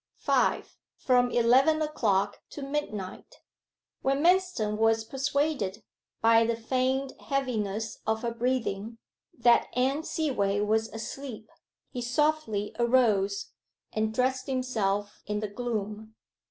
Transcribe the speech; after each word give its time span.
5. 0.17 0.79
FROM 0.97 1.29
ELEVEN 1.29 1.79
O'CLOCK 1.79 2.41
TO 2.49 2.63
MIDNIGHT 2.63 3.41
When 4.01 4.23
Manston 4.23 4.77
was 4.79 5.03
persuaded, 5.03 5.83
by 6.21 6.43
the 6.43 6.55
feigned 6.55 7.13
heaviness 7.27 7.99
of 8.07 8.23
her 8.23 8.33
breathing, 8.33 8.97
that 9.37 9.67
Anne 9.73 10.01
Seaway 10.01 10.59
was 10.61 10.89
asleep, 10.89 11.51
he 11.91 12.01
softly 12.01 12.75
arose, 12.79 13.51
and 13.93 14.11
dressed 14.11 14.47
himself 14.47 15.21
in 15.27 15.39
the 15.39 15.47
gloom. 15.47 16.15